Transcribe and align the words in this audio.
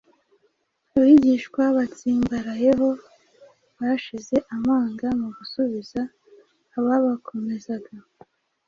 abigishwa 0.95 1.63
batsimbarayeho 1.77 2.89
bashize 3.79 4.35
amanga 4.55 5.07
mu 5.19 5.27
gusubiza 5.37 6.01
ababakomaga 6.77 7.77